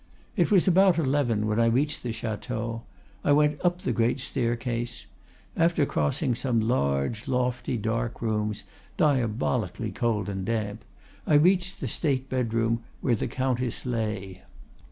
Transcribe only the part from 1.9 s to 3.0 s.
the chateau.